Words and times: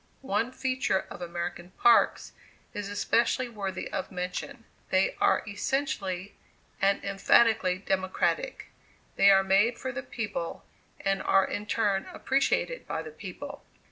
One 0.25 0.51
feature 0.51 1.05
of 1.11 1.21
American 1.21 1.73
parks 1.77 2.33
is 2.73 2.89
especially 2.89 3.47
worthy 3.49 3.87
of 3.91 4.11
mention: 4.11 4.63
they 4.89 5.15
are 5.21 5.43
essentially 5.47 6.33
and 6.81 7.05
emphatically 7.05 7.77
democratic. 7.77 8.69
They 9.15 9.29
are 9.29 9.43
made 9.43 9.77
for 9.77 9.91
the 9.91 10.01
people, 10.01 10.65
and 11.01 11.21
are 11.21 11.45
in 11.45 11.67
turn 11.67 12.07
appreciated 12.11 12.87
by 12.87 13.03
the 13.03 13.11
people. 13.11 13.63